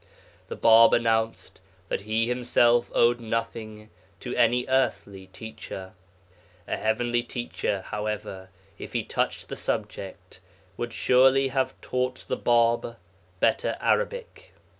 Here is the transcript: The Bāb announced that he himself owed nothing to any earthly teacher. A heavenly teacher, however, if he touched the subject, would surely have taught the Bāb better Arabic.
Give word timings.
The 0.47 0.57
Bāb 0.57 0.93
announced 0.93 1.61
that 1.87 2.01
he 2.01 2.27
himself 2.27 2.89
owed 2.95 3.19
nothing 3.19 3.91
to 4.21 4.35
any 4.35 4.65
earthly 4.67 5.27
teacher. 5.27 5.93
A 6.67 6.75
heavenly 6.75 7.21
teacher, 7.21 7.81
however, 7.85 8.49
if 8.79 8.93
he 8.93 9.03
touched 9.03 9.47
the 9.47 9.55
subject, 9.55 10.39
would 10.75 10.91
surely 10.91 11.49
have 11.49 11.79
taught 11.81 12.25
the 12.27 12.35
Bāb 12.39 12.95
better 13.39 13.77
Arabic. 13.79 14.55